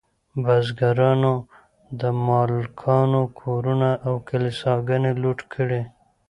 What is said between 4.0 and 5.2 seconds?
او کلیساګانې